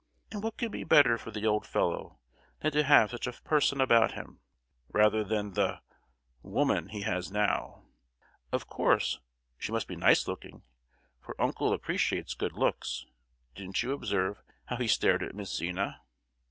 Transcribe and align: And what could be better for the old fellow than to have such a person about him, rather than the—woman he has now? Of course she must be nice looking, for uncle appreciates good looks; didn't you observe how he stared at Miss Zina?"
And 0.31 0.41
what 0.41 0.57
could 0.57 0.71
be 0.71 0.83
better 0.83 1.15
for 1.19 1.29
the 1.29 1.45
old 1.45 1.63
fellow 1.63 2.17
than 2.61 2.71
to 2.71 2.81
have 2.83 3.11
such 3.11 3.27
a 3.27 3.33
person 3.33 3.79
about 3.79 4.13
him, 4.13 4.39
rather 4.89 5.23
than 5.23 5.51
the—woman 5.53 6.89
he 6.89 7.01
has 7.01 7.31
now? 7.31 7.85
Of 8.51 8.65
course 8.65 9.19
she 9.59 9.71
must 9.71 9.87
be 9.87 9.95
nice 9.95 10.27
looking, 10.27 10.63
for 11.23 11.39
uncle 11.39 11.71
appreciates 11.71 12.33
good 12.33 12.53
looks; 12.53 13.05
didn't 13.53 13.83
you 13.83 13.91
observe 13.91 14.41
how 14.65 14.77
he 14.77 14.87
stared 14.87 15.21
at 15.21 15.35
Miss 15.35 15.55
Zina?" 15.55 16.01